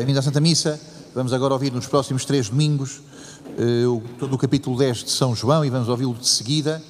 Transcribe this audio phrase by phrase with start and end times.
[0.00, 0.80] bem-vindos à Santa Missa.
[1.14, 3.02] Vamos agora ouvir nos próximos três domingos
[3.58, 6.82] uh, todo o capítulo 10 de São João e vamos ouvi-lo de seguida,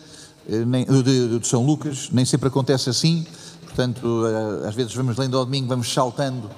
[0.49, 2.09] uh, nem, de, de, São Lucas.
[2.13, 3.27] Nem sempre acontece assim,
[3.65, 6.49] portanto, uh, às vezes vamos lendo ao domingo, vamos saltando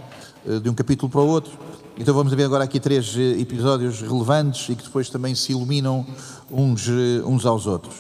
[0.62, 1.52] de um capítulo para o outro.
[1.98, 6.04] Então vamos ver agora aqui três episódios relevantes e que depois também se iluminam
[6.50, 6.86] uns,
[7.24, 7.94] uns aos outros.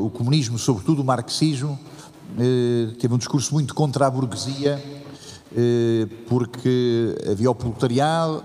[0.00, 1.78] O, comunismo, sobretudo o marxismo,
[2.98, 5.01] teve um discurso muito contra a burguesia eh,
[6.26, 8.42] porque havia o proletariado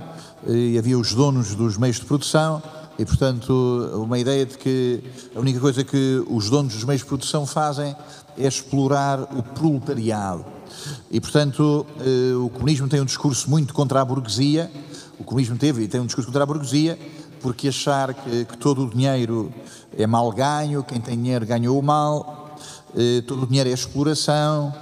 [0.47, 2.61] eh, e havia os donos dos meios de produção
[2.99, 5.03] e, portanto, uma ideia de que
[5.35, 7.95] a única coisa que os donos dos meios de produção fazem
[8.37, 10.45] é explorar o proletariado.
[11.09, 14.71] E, portanto, eh, o comunismo tem um discurso muito contra a burguesia,
[15.19, 16.97] o comunismo teve e tem um discurso contra a burguesia,
[17.39, 19.51] porque achar que, que todo o dinheiro
[19.95, 22.57] é mal ganho, quem tem dinheiro ganhou o mal,
[23.27, 24.73] todo o dinheiro é exploração,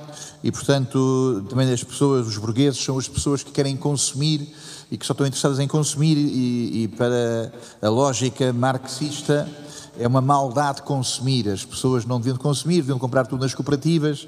[0.45, 4.47] e, portanto, também as pessoas, os burgueses, são as pessoas que querem consumir
[4.91, 9.49] e que só estão interessadas em consumir, e, e para a lógica marxista
[9.97, 11.49] é uma maldade consumir.
[11.49, 14.27] As pessoas não deviam consumir, deviam comprar tudo nas cooperativas,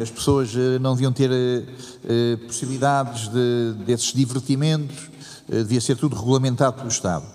[0.00, 5.10] as pessoas eh, não deviam ter eh, possibilidades de, desses divertimentos,
[5.50, 7.26] eh, devia ser tudo regulamentado pelo Estado.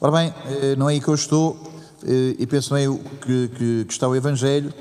[0.00, 0.34] Ora bem,
[0.78, 1.60] não é aí que eu estou,
[2.38, 2.86] e penso não é
[3.20, 4.72] que, que, que está o Evangelho,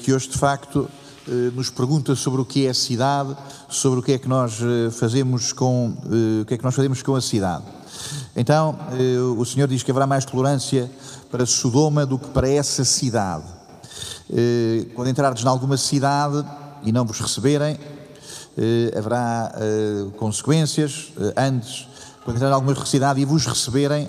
[0.00, 1.03] que hoje de facto eh,
[1.54, 3.36] nos pergunta sobre o que é a cidade,
[3.68, 6.74] sobre o que é que nós eh, fazemos com eh, o que é que nós
[6.74, 7.64] fazemos com a cidade.
[8.36, 8.76] Então,
[9.38, 10.90] o Senhor diz que haverá mais tolerância
[11.30, 13.44] para Sodoma do que para essa cidade.
[14.94, 16.44] Quando entrardes em alguma cidade
[16.82, 17.78] e não vos receberem,
[18.98, 19.52] haverá
[20.18, 21.12] consequências.
[21.36, 21.86] Antes,
[22.24, 24.08] quando entrarem em alguma cidade e vos receberem,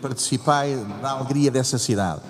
[0.00, 2.22] participai da alegria dessa cidade.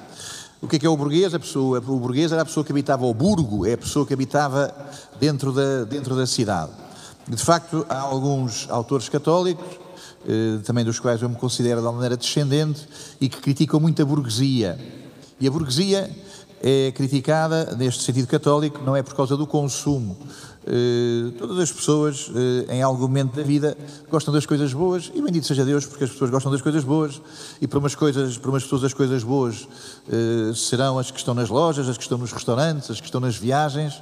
[0.60, 1.32] O que é que é o burguês?
[1.34, 4.12] A pessoa, o burguês era a pessoa que habitava o burgo, é a pessoa que
[4.12, 4.74] habitava
[5.20, 6.72] dentro da, dentro da cidade.
[7.28, 9.64] De facto, há alguns autores católicos,
[10.26, 12.88] eh, também dos quais eu me considero de alguma maneira descendente,
[13.20, 14.76] e que criticam muito a burguesia.
[15.38, 16.10] E a burguesia
[16.60, 20.16] é criticada, neste sentido católico, não é por causa do consumo,
[20.68, 23.74] Uh, todas as pessoas, uh, em algum momento da vida,
[24.10, 27.22] gostam das coisas boas e bendito seja Deus porque as pessoas gostam das coisas boas
[27.58, 31.32] e para umas, coisas, para umas pessoas as coisas boas uh, serão as que estão
[31.32, 33.94] nas lojas, as que estão nos restaurantes, as que estão nas viagens,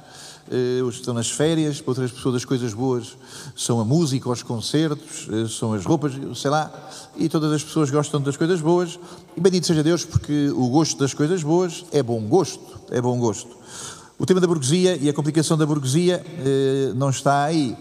[0.85, 3.17] os que estão nas férias, para outras pessoas as coisas boas
[3.53, 6.71] são a música, os concertos, são as roupas, sei lá,
[7.17, 8.97] e todas as pessoas gostam das coisas boas
[9.35, 13.19] e bendito seja Deus porque o gosto das coisas boas é bom gosto, é bom
[13.19, 13.57] gosto.
[14.19, 17.77] O tema da burguesia e a complicação da burguesia eh, não está aí.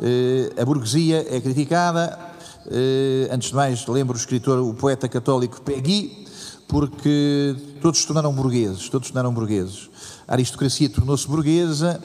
[0.00, 2.16] Eh, a burguesia é criticada.
[2.70, 6.26] Eh, antes de mais, lembro o escritor, o poeta católico Peggy,
[6.68, 8.88] porque todos se tornaram burgueses.
[8.88, 9.90] Todos se tornaram burgueses.
[10.28, 12.00] A aristocracia tornou-se burguesa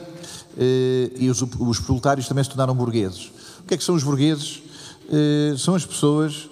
[0.58, 3.30] eh, e os, os, proletários também se tornaram burgueses.
[3.60, 4.64] O que é que são os burgueses?
[5.12, 6.50] Eh, são as pessoas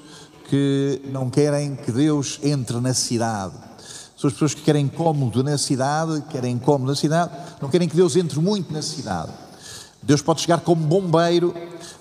[0.48, 3.73] que não querem que Deus entre na cidade
[4.24, 7.30] são as pessoas que querem cômodo na cidade, querem cômodo na cidade,
[7.60, 9.30] não querem que Deus entre muito na cidade.
[10.02, 11.54] Deus pode chegar como bombeiro,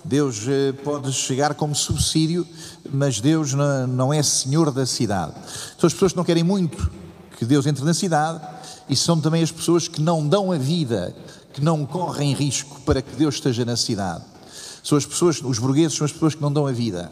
[0.06, 2.48] Deus eh, pode chegar como subsídio,
[2.92, 5.34] mas Deus não é senhor da cidade.
[5.78, 6.90] São as pessoas que não querem muito
[7.38, 8.40] que Deus entre na cidade
[8.88, 11.14] e são também as pessoas que não dão a vida,
[11.52, 14.24] que não correm risco para que Deus esteja na cidade.
[14.82, 17.12] São as pessoas, os burgueses são as pessoas que não dão a vida.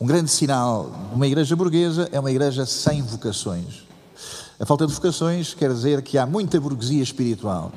[0.00, 3.87] Um grande sinal de uma igreja burguesa é uma igreja sem vocações.
[4.60, 7.70] A falta de vocações quer dizer que há muita burguesia espiritual.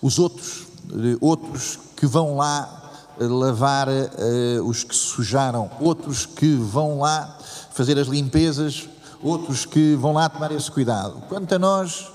[0.00, 6.54] Os outros, eh, outros que vão lá eh, lavar uh, os que sujaram, outros que
[6.54, 7.36] vão lá
[7.72, 8.88] fazer as limpezas,
[9.20, 11.20] outros que vão lá tomar esse cuidado.
[11.28, 12.08] Quanto a nós,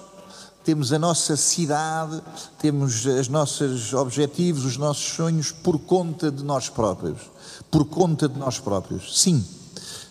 [0.63, 2.21] temos a nossa cidade,
[2.57, 7.19] temos os nossos objetivos, os nossos sonhos por conta de nós próprios.
[7.69, 9.21] Por conta de nós próprios.
[9.21, 9.45] Sim,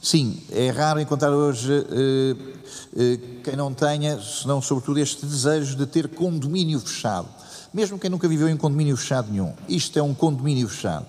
[0.04, 1.72] sim, é raro encontrar hoje.
[1.72, 2.54] Uh,
[2.96, 7.28] eh, quem não tenha, senão sobretudo este desejo de ter condomínio fechado.
[7.72, 9.52] Mesmo quem nunca viveu em condomínio fechado nenhum.
[9.68, 11.06] Isto é um condomínio fechado.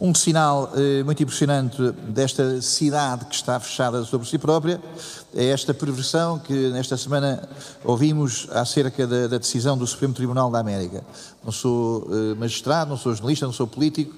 [0.00, 4.80] Um sinal eh, muito impressionante desta cidade que está fechada sobre si própria
[5.34, 7.48] é esta perversão que nesta semana
[7.84, 11.02] ouvimos acerca da, da decisão do Supremo Tribunal da América.
[11.44, 14.14] Não sou eh, magistrado, não sou jornalista, não sou político,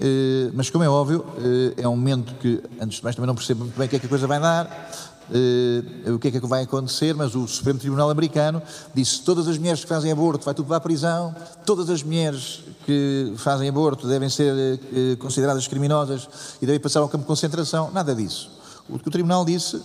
[0.00, 3.34] eh, mas como é óbvio, eh, é um momento que, antes de mais, também não
[3.34, 6.30] percebo muito bem o que é que a coisa vai dar uh, o que é
[6.30, 8.62] que vai acontecer, mas o Supremo Tribunal Americano
[8.94, 11.34] disse todas as mulheres que fazem aborto vai tudo para a prisão,
[11.64, 16.28] todas as mulheres que fazem aborto devem ser uh, consideradas criminosas
[16.60, 18.50] e devem passar ao campo de concentração, nada disso.
[18.88, 19.80] O que o Tribunal disse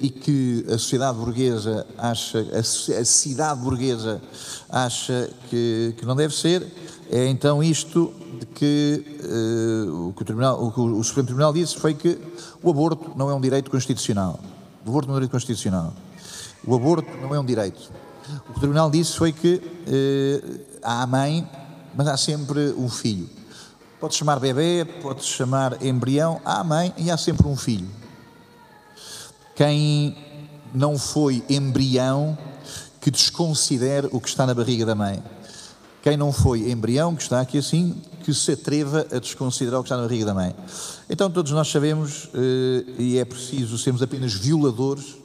[0.00, 4.20] e que a sociedade burguesa acha, a cidade burguesa
[4.68, 6.66] acha que, que não deve ser,
[7.12, 8.10] é então isto
[8.54, 12.18] que, uh, o, que o, tribunal, o, que o Supremo Tribunal disse foi que
[12.62, 14.40] o aborto não é um direito constitucional.
[14.82, 15.92] O aborto não é um direito constitucional.
[16.66, 17.92] O aborto não é um direito.
[18.48, 21.46] O que o Tribunal disse foi que uh, há a mãe,
[21.94, 23.28] mas há sempre um filho.
[24.00, 27.90] Pode chamar bebê, pode chamar embrião, há a mãe e há sempre um filho.
[29.54, 30.16] Quem
[30.72, 32.38] não foi embrião,
[33.02, 35.22] que desconsidere o que está na barriga da mãe.
[36.02, 37.94] Quem não foi embrião, que está aqui assim,
[38.24, 40.54] que se atreva a desconsiderar o que está na barriga da mãe.
[41.08, 45.16] Então todos nós sabemos, eh, e é preciso sermos apenas violadores,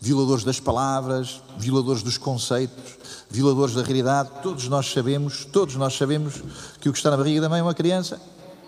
[0.00, 2.96] violadores das palavras, violadores dos conceitos,
[3.30, 6.42] violadores da realidade, todos nós sabemos, todos nós sabemos
[6.80, 8.18] que o que está na barriga da mãe é uma criança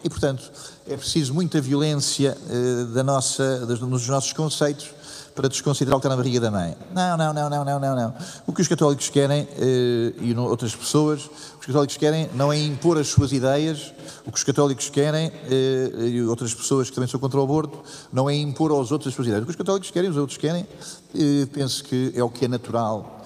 [0.04, 0.50] e, portanto,
[0.86, 4.97] é preciso muita violência eh, da nossa, dos nossos conceitos
[5.38, 6.76] para desconsiderar o que está na barriga da mãe.
[6.92, 8.14] Não, não, não, não, não, não, não.
[8.44, 11.30] O que os católicos querem, eh, e outras pessoas,
[11.60, 13.94] os católicos querem não é impor as suas ideias,
[14.26, 17.78] o que os católicos querem, eh, e outras pessoas que também são contra o aborto,
[18.12, 19.44] não é impor aos outros as suas ideias.
[19.44, 20.66] O que os católicos querem, os outros querem,
[21.14, 23.24] eh, penso que é o que é natural,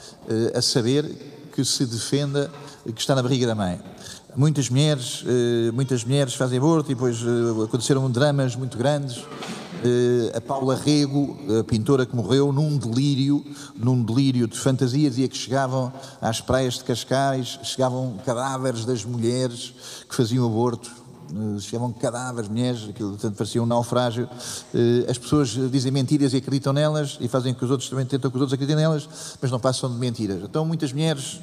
[0.54, 1.04] a saber
[1.54, 2.50] que se defenda
[2.84, 3.80] que está na barriga da mãe.
[4.36, 5.24] Muitas mulheres,
[5.74, 7.18] muitas mulheres fazem aborto e depois
[7.64, 9.24] aconteceram dramas muito grandes
[10.34, 13.44] a Paula Rego, a pintora que morreu, num delírio,
[13.76, 19.74] num delírio de fantasia, dizia que chegavam às praias de Cascais, chegavam cadáveres das mulheres
[20.08, 20.90] que faziam aborto,
[21.32, 24.28] eh, chegavam cadáveres, mulheres, aquilo portanto, parecia um naufrágio.
[24.74, 28.30] Eh, as pessoas dizem mentiras e acreditam nelas e fazem que os outros também tentam
[28.30, 29.08] que os outros acreditem nelas,
[29.40, 30.42] mas não passam de mentiras.
[30.42, 31.40] Então muitas mulheres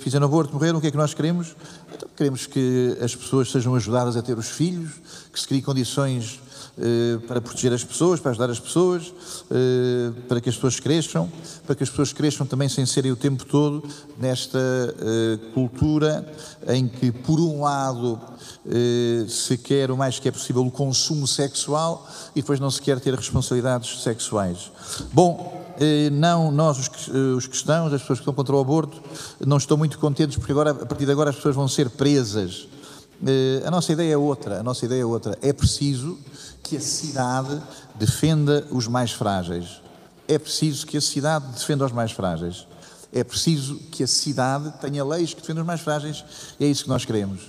[0.00, 1.54] fizeram aborto, morreram, o que é que nós queremos?
[1.94, 4.90] Então, queremos que as pessoas sejam ajudadas a ter os filhos,
[5.32, 6.47] que se criem condições eh,
[7.26, 9.12] para proteger as pessoas, para ajudar as pessoas,
[9.50, 11.30] eh, para que as pessoas cresçam,
[11.66, 13.82] para que as pessoas cresçam também sem serem o tempo todo
[14.18, 16.26] nesta eh, cultura
[16.68, 18.20] em que, por um lado,
[19.28, 23.00] se quer o mais que é possível o consumo sexual e depois não se quer
[23.00, 24.70] ter responsabilidades sexuais.
[25.12, 25.64] Bom,
[26.12, 29.00] não, nós, os cristãos, as pessoas que estão contra o aborto,
[29.44, 32.68] não estão muito contentes porque agora, a partir de agora as pessoas vão ser presas.
[33.66, 35.36] A nossa ideia é outra, a nossa ideia é outra.
[35.40, 36.18] É preciso
[36.68, 37.62] que a cidade
[37.94, 39.80] defenda os mais frágeis.
[40.26, 42.66] É preciso que a cidade defenda os mais frágeis.
[43.10, 46.22] É preciso que a cidade tenha leis que defendam os mais frágeis.
[46.60, 47.40] É isso que nós queremos.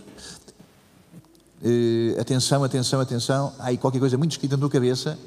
[1.62, 3.54] Uh, atenção, atenção, atenção.
[3.60, 5.19] Há aí qualquer coisa muito escrita na tua cabeça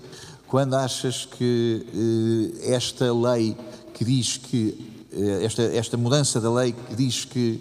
[0.48, 3.54] quando achas que uh, esta lei
[3.92, 7.60] que diz que uh, esta, esta mudança da lei que diz que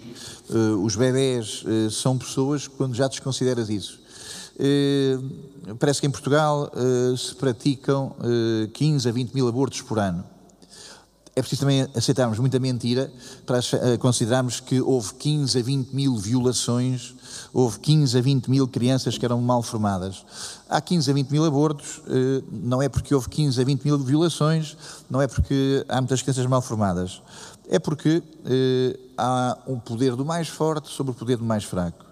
[0.82, 4.01] os bebés são pessoas, quando já desconsideras isso.
[4.58, 5.18] Eh,
[5.78, 8.14] parece que em Portugal eh, se praticam
[8.72, 10.24] 15 eh, a 20 mil abortos por ano.
[11.34, 13.10] É preciso também aceitarmos muita mentira
[13.46, 13.58] para
[13.98, 17.14] considerarmos que houve 15 a 20 mil violações,
[17.54, 20.26] houve 15 a 20 mil crianças que eram mal formadas.
[20.68, 22.02] Há 15 a 20 mil abortos,
[22.52, 24.76] não é porque houve 15 a 20 mil violações,
[25.08, 27.22] não é porque há muitas crianças mal formadas.
[27.66, 28.22] É porque
[29.16, 32.11] há um poder do mais forte sobre o poder do mais fraco.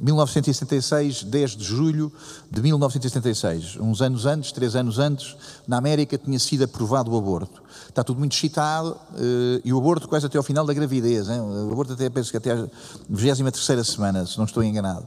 [0.00, 2.12] 1976, 10 de julho
[2.50, 3.76] de 1976.
[3.76, 5.36] Uns anos antes, três anos antes,
[5.66, 7.62] na América tinha sido aprovado o aborto.
[7.88, 11.28] Está tudo muito excitado eh, e o aborto quase até ao final da gravidez.
[11.28, 11.40] Hein?
[11.40, 12.66] O aborto até, penso que até a
[13.08, 15.06] 23 semana, se não estou enganado.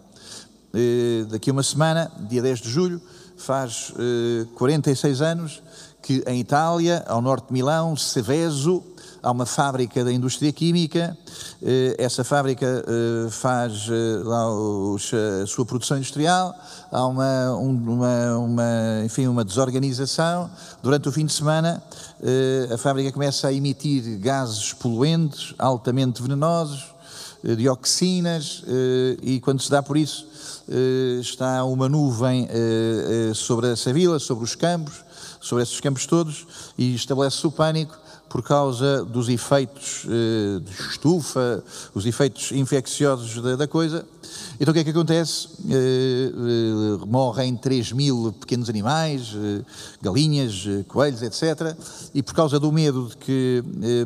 [0.74, 3.02] Eh, daqui a uma semana, dia 10 de julho,
[3.36, 3.94] faz
[4.56, 5.62] 46 eh, anos
[6.02, 8.82] que em Itália, ao norte de Milão, Seveso,
[9.28, 11.18] há uma fábrica da indústria química,
[11.62, 14.46] eh, essa fábrica eh, faz eh, lá
[15.44, 16.56] a sua produção industrial,
[16.90, 20.50] há uma, uma, uma, enfim, uma desorganização.
[20.82, 21.84] Durante o fim de semana,
[22.74, 26.86] a fábrica começa a emitir gases poluentes, altamente venenosos,
[27.58, 28.64] dioxinas,
[29.22, 30.26] e quando se dá por isso,
[31.20, 32.48] está uma nuvem
[33.36, 35.04] sobre essa vila, sobre os campos,
[35.42, 41.64] sobre esses campos todos, e estabelece-se o pânico por causa dos efeitos eh, de estufa,
[41.94, 44.06] os efeitos infecciosos da, coisa.
[44.60, 45.48] Então o que é que acontece?
[45.70, 49.34] Eh, eh, morrem 3 mil pequenos animais,
[50.02, 51.76] galinhas, coelhos, etc.
[52.14, 53.64] E por causa do medo de que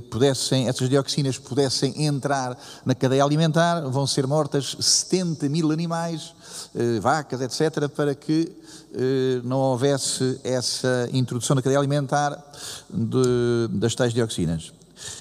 [0.10, 6.34] pudessem, essas dioxinas pudessem entrar na cadeia alimentar, vão ser mortas 70 mil animais,
[7.01, 8.51] vacas, etc., para que
[9.43, 12.38] não houvesse essa introdução na cadeia alimentar
[12.89, 14.74] de, das tais dioxinas.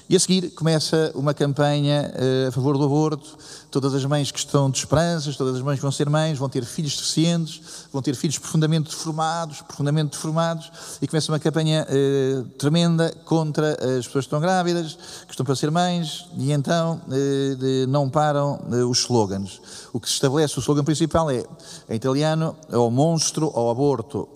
[0.08, 3.38] E a seguir começa uma campanha uh, a favor do aborto.
[3.70, 6.48] Todas as mães que estão de esperanças, todas as mães que vão ser mães, vão
[6.48, 12.44] ter filhos deficientes, vão ter filhos profundamente deformados, profundamente deformados, e começa uma campanha uh,
[12.58, 17.86] tremenda contra as pessoas que estão grávidas, que estão para ser mães, e então uh,
[17.86, 19.60] não param os slogans.
[19.92, 21.44] O que se estabelece, o slogan principal é,
[21.88, 24.28] em italiano, ao monstro, ao aborto,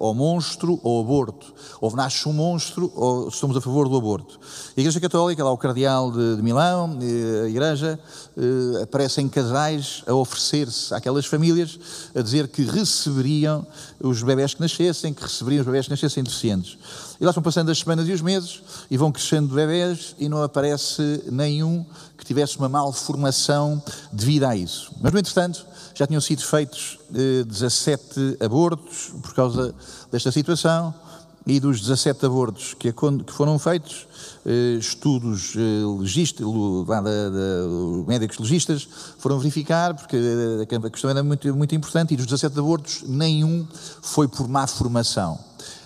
[0.00, 1.54] ao monstro, ao aborto.
[1.80, 4.38] Ou nasce um monstro, ou somos a favor do aborto.
[4.76, 6.98] A Igreja Católica, lá o Cardeal de, de Milão,
[7.44, 7.98] a Igreja,
[8.36, 11.78] eh, aparecem casais a oferecer-se àquelas famílias,
[12.14, 13.66] a dizer que receberiam
[14.00, 16.76] os bebés que nascessem, que receberiam os bebés que nascessem deficientes.
[17.20, 20.42] E lá vão passando as semanas e os meses, e vão crescendo bebés, e não
[20.42, 21.86] aparece nenhum
[22.18, 23.82] que tivesse uma malformação
[24.12, 24.92] devido a isso.
[25.00, 29.74] Mas, no entretanto, já tinham sido feitos eh, 17 abortos por causa
[30.10, 30.92] desta situação,
[31.46, 32.92] e dos 17 abortos que,
[33.28, 34.06] foram feitos,
[34.46, 36.46] eh, estudos eh, legistas,
[38.06, 40.16] médicos legistas foram verificar, porque
[40.74, 43.66] a questão era muito, muito importante, e dos 17 abortos, nenhum
[44.00, 45.38] foi por má formação.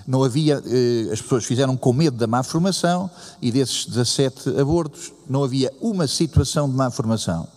[0.07, 3.11] Não havia, eh, as pessoas fizeram com medo da má formação,
[3.43, 7.49] e desses 17 abortos, não havia uma situação de má formação.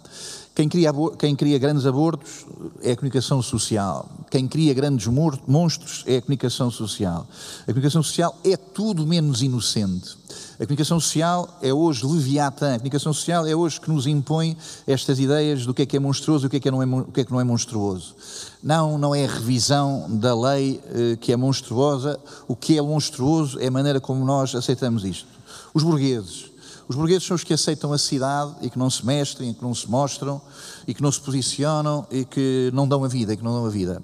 [0.53, 2.46] Quem cria, quem cria, grandes abortos
[2.81, 4.10] é a comunicação social.
[4.29, 7.25] Quem cria grandes monstros é a comunicação social.
[7.62, 10.17] A comunicação social é tudo menos inocente.
[10.55, 12.75] A comunicação social é hoje leviatã.
[12.75, 16.00] A comunicação social é hoje que nos impõe estas ideias do que é que é
[16.00, 18.13] monstruoso e o que é que não é, o que é, que não é monstruoso.
[18.62, 22.20] Não, não é a revisão da lei eh, que é monstruosa.
[22.46, 25.27] O que é monstruoso é a maneira como nós aceitamos isto.
[25.74, 26.50] Os burgueses,
[26.92, 29.74] os burgueses são os que aceitam a cidade e que não se mestrem, que não
[29.74, 30.42] se mostram,
[30.86, 33.66] e que não se posicionam e que não dão a vida, e que não dão
[33.66, 34.04] a vida.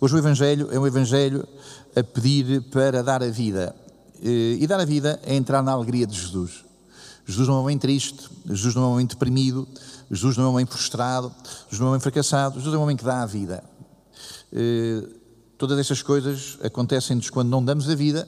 [0.00, 1.46] Hoje o Evangelho é um Evangelho
[1.94, 3.72] a pedir para dar a vida.
[4.20, 6.64] E dar a vida é entrar na alegria de Jesus.
[7.24, 9.68] Jesus não é um homem triste, Jesus não é um homem deprimido,
[10.10, 11.32] Jesus não é um homem frustrado,
[11.70, 13.62] Jesus não é um homem fracassado, Jesus é um homem que dá a vida.
[15.56, 18.26] Todas essas coisas acontecem-nos quando não damos a vida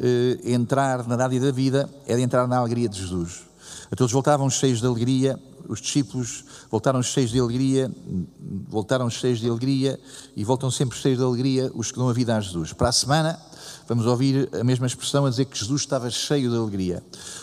[0.00, 3.42] eh, entrar na dádiva da vida era entrar na alegria de Jesus.
[3.90, 5.38] A todos voltavam cheios de alegria,
[5.68, 7.90] os discípulos voltaram cheios de alegria,
[8.68, 9.98] voltaram cheios de alegria
[10.34, 12.72] e voltam sempre cheios de alegria os que dão a vida a Jesus.
[12.72, 13.38] Para a semana,
[13.88, 17.02] vamos ouvir a mesma expressão a dizer que Jesus estava cheio de alegria.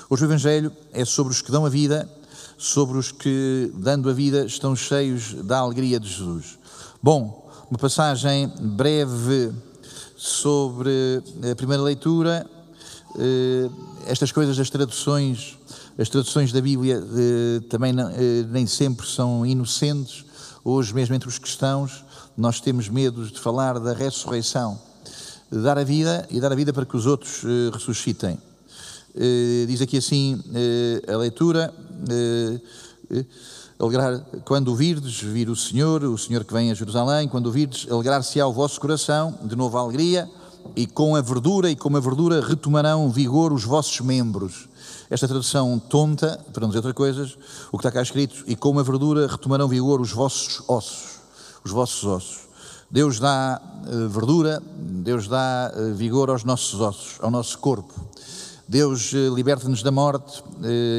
[0.09, 2.09] Hoje o Evangelho é sobre os que dão a vida,
[2.57, 6.57] sobre os que, dando a vida, estão cheios da alegria de Jesus.
[7.01, 9.51] Bom, uma passagem breve
[10.23, 12.49] sobre a primeira leitura,
[13.19, 13.69] eh,
[14.07, 15.57] estas coisas das traduções,
[15.97, 20.23] as traduções da Bíblia eh, também eh, nem sempre são inocentes.
[20.63, 22.05] Hoje, mesmo entre os cristãos,
[22.37, 24.79] nós temos medo de falar da ressurreição,
[25.51, 28.37] de dar a vida e dar a vida para que os outros ressuscitem.
[29.67, 30.41] Diz aqui assim
[31.05, 31.71] a leitura
[33.79, 37.51] alegrar, quando o virdes, vir o Senhor, o Senhor que vem a Jerusalém, quando o
[37.51, 40.29] virdes, alegrar-se-á o vosso coração, de novo alegria,
[40.75, 44.69] e com a verdura e com a verdura retomarão vigor os vossos membros.
[45.09, 47.29] Esta tradução tonta, para não dizer outra coisa,
[47.71, 51.19] o que está cá escrito, e com a verdura retomarão vigor os vossos ossos,
[51.63, 52.39] os vossos ossos.
[52.89, 57.93] Deus dá uh, verdura, Deus dá uh, vigor aos nossos ossos, ao nosso corpo.
[58.67, 60.43] Deus uh, liberta-nos da morte,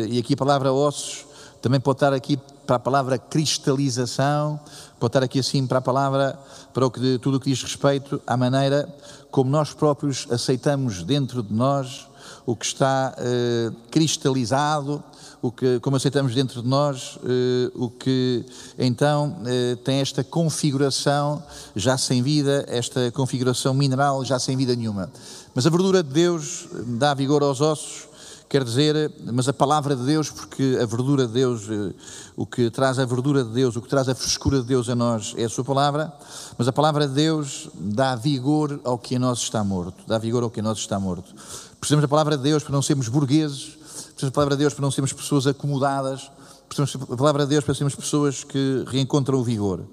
[0.09, 1.25] e aqui a palavra ossos
[1.62, 4.61] também pode estar aqui para a palavra cristalização,
[5.06, 6.38] estar aqui assim para a palavra,
[6.73, 8.88] para o que, tudo o que diz respeito à maneira
[9.30, 12.06] como nós próprios aceitamos dentro de nós
[12.47, 15.02] o que está eh, cristalizado,
[15.42, 18.44] o que, como aceitamos dentro de nós, eh, o que
[18.78, 21.42] então eh, tem esta configuração
[21.75, 25.11] já sem vida, esta configuração mineral já sem vida nenhuma.
[25.54, 28.06] Mas a verdura de Deus dá vigor aos ossos,
[28.54, 31.92] Quer dizer, mas a palavra de Deus, porque a verdura de Deus, eh,
[32.37, 34.94] o que traz a verdura de Deus, o que traz a frescura de Deus a
[34.94, 36.12] nós é a Sua palavra,
[36.56, 40.44] mas a palavra de Deus dá vigor ao que em nós está morto, dá vigor
[40.44, 41.34] ao que em nós está morto.
[41.80, 44.82] Precisamos da palavra de Deus para não sermos burgueses, precisamos da palavra de Deus para
[44.82, 46.30] não sermos pessoas acomodadas,
[46.68, 49.85] precisamos da palavra de Deus para sermos pessoas que reencontram o vigor.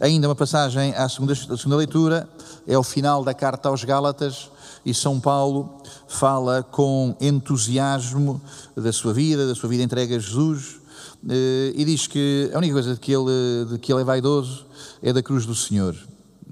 [0.00, 2.28] Ainda uma passagem à segunda, à segunda leitura,
[2.66, 4.50] é o final da carta aos Gálatas,
[4.84, 8.40] e São Paulo fala com entusiasmo
[8.76, 10.80] da sua vida, da sua vida entregue a Jesus,
[11.28, 14.66] eh, e diz que a única coisa de que ele, de que ele é vaidoso
[15.00, 15.94] é da cruz do Senhor.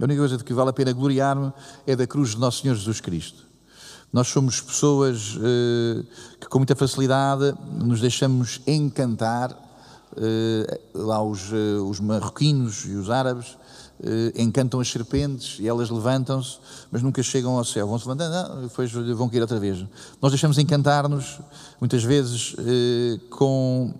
[0.01, 1.53] A única coisa de que vale a pena gloriar-me
[1.87, 3.50] é da cruz de Nosso Senhor Jesus Cristo.
[4.13, 6.03] Nós somos pessoas eh,
[6.41, 9.57] que com muita facilidade nos deixamos encantar
[10.17, 13.57] eh, lá os, eh, os marroquinos e os árabes
[14.35, 16.57] encantam as serpentes e elas levantam-se,
[16.91, 17.87] mas nunca chegam ao céu.
[17.87, 19.85] Vão-se levantando, não, depois vão cair outra vez.
[20.23, 21.39] Nós deixamos encantar-nos,
[21.79, 22.57] muitas vezes,
[23.29, 23.93] com,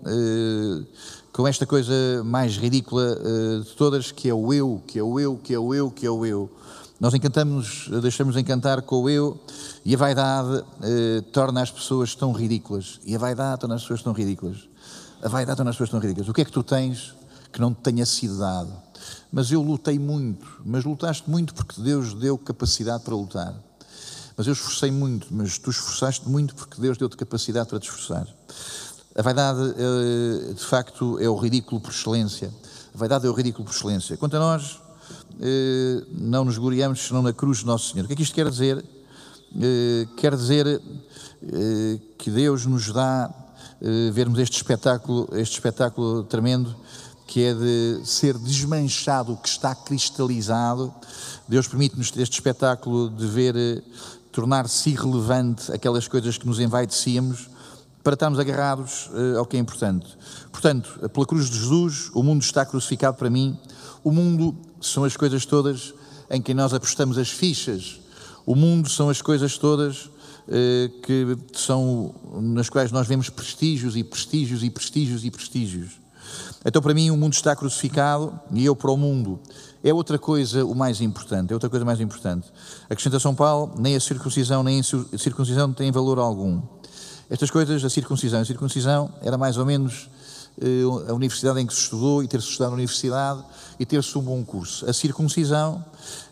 [1.31, 1.93] com esta coisa
[2.25, 3.15] mais ridícula
[3.63, 6.03] de todas, que é o eu, que é o eu, que é o eu, que
[6.03, 6.49] é o eu.
[7.01, 9.43] Nós encantamos, deixamos encantar com o eu
[9.83, 10.63] e a vaidade
[11.31, 12.99] torna as pessoas tão ridículas.
[13.03, 14.69] E a vaidade torna as pessoas tão ridículas.
[15.19, 16.29] A vaidade torna as pessoas tão ridículas.
[16.29, 17.15] O que é que tu tens
[17.51, 18.71] que não te tenha sido dado?
[19.31, 20.45] Mas eu lutei muito.
[20.63, 23.55] Mas lutaste muito porque Deus deu capacidade para lutar.
[24.37, 25.25] Mas eu esforcei muito.
[25.31, 28.27] Mas tu esforçaste muito porque Deus deu-te capacidade para te esforçar.
[29.15, 32.53] A vaidade, eh, de facto, é o ridículo por excelência.
[32.93, 34.15] A vaidade é o ridículo por excelência.
[34.17, 34.90] Quanto a nós, eh,
[36.11, 38.05] não nos gloriamos senão na cruz de Nosso Senhor.
[38.05, 38.83] O que é que isto quer dizer?
[39.59, 40.81] Eh, quer dizer
[42.17, 43.33] que Deus nos dá
[43.81, 46.75] eh, vermos este espetáculo, este espetáculo tremendo,
[47.25, 50.93] que é de ser desmanchado o que está cristalizado.
[51.47, 53.81] Deus permite-nos este espetáculo de ver eh,
[54.31, 57.49] tornar-se irrelevante aquelas coisas que nos envaidecíamos
[58.03, 60.07] para estarmos agarrados ao que é importante.
[60.51, 63.59] Portanto, pela cruz de Jesus, o mundo está crucificado para mim.
[64.03, 65.93] O mundo são as coisas todas
[66.29, 67.99] em que nós apostamos as fichas.
[68.45, 70.09] O mundo são as coisas todas
[70.47, 75.91] eh, que são nas quais nós vemos prestígios e prestígios e prestígios e prestígios.
[76.65, 79.39] Então, para mim, o mundo está crucificado e eu para o mundo.
[79.83, 82.47] É outra coisa o mais importante, é outra coisa mais importante.
[82.85, 86.61] Acrescenta São Paulo, nem a circuncisão, nem a circuncisão têm valor algum.
[87.29, 90.09] Estas coisas, a circuncisão, a circuncisão era mais ou menos
[91.07, 93.43] a universidade em que se estudou e ter-se estudado na universidade
[93.79, 94.87] e ter-se um bom curso.
[94.89, 95.83] A circuncisão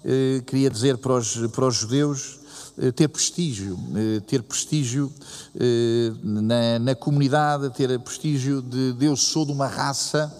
[0.05, 2.39] eh, queria dizer para os, para os judeus
[2.81, 5.11] eh, ter prestígio, eh, ter prestígio
[5.59, 10.33] eh, na, na comunidade, ter prestígio de, de eu sou de uma raça,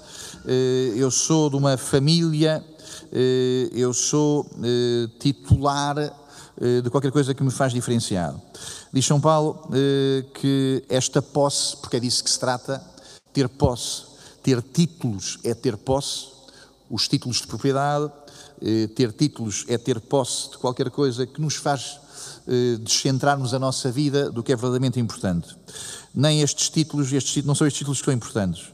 [0.96, 2.64] eu sou de uma família,
[3.74, 4.50] eu sou
[5.20, 5.96] titular
[6.82, 8.42] de qualquer coisa que me faz diferenciado.
[8.92, 9.70] Diz São Paulo
[10.34, 12.82] que esta posse, porque é disso que se trata,
[13.40, 14.04] ter posse,
[14.44, 16.28] ter títulos é ter posse,
[16.90, 18.12] os títulos de propriedade,
[18.96, 22.00] ter títulos é ter posse de qualquer coisa que nos faz
[22.48, 25.56] eh, descentrarmos a nossa vida do que é verdadeiramente importante.
[26.14, 28.74] Nem estes títulos, estes títulos não são estes títulos que são importantes.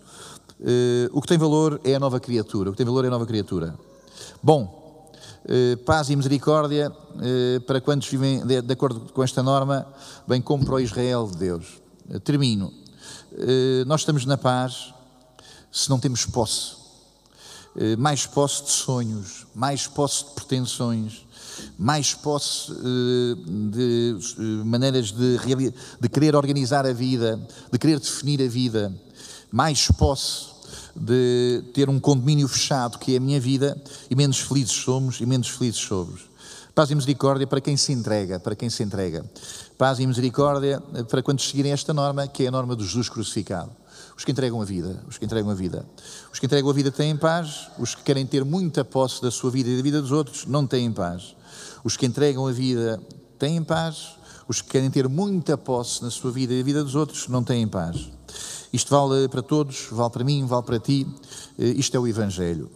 [0.61, 2.69] Eh, o que tem valor é a nova criatura.
[2.69, 3.77] O que tem valor é a nova criatura.
[4.41, 5.11] Bom,
[5.45, 6.91] eh, paz e misericórdia
[7.67, 9.87] para quantos vivem de acordo com esta norma,
[10.27, 11.65] bem como para o Israel de Deus.
[12.23, 12.84] Termino.
[13.85, 14.93] Nós estamos na paz
[15.71, 16.75] se não temos posse.
[17.97, 21.25] Mais posse de sonhos, mais posse de pretensões,
[21.77, 23.35] mais posse eh,
[23.71, 25.37] de eh, maneiras de,
[25.99, 27.39] de querer organizar a vida,
[27.71, 28.93] de querer definir a vida,
[29.51, 30.55] mais posse
[30.95, 35.25] de ter um condomínio fechado que é a minha vida e menos felizes somos e
[35.25, 36.21] menos felizes somos.
[36.75, 39.23] Paz e misericórdia para quem se entrega, para quem se entrega.
[39.77, 43.71] Paz e misericórdia para quantos seguirem esta norma, que é a norma do Jesus crucificado.
[44.17, 45.85] Os que entregam a vida, os que entregam a vida.
[46.33, 49.49] Os que entregam a vida têm paz, os que querem ter muita posse da sua
[49.49, 51.33] vida e da vida dos outros não têm paz.
[51.81, 53.01] Os que entregam a vida
[53.39, 56.93] têm paz, os que querem ter muita posse na sua vida e na vida dos
[56.93, 58.11] outros não têm paz.
[58.73, 61.07] Isto vale para todos, vale para mim, vale para ti.
[61.57, 62.69] Eh, isto é o Evangelho.